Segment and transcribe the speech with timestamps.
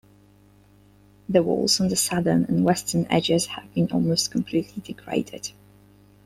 [1.29, 5.51] The walls on the southern and western edges have been almost completely degraded.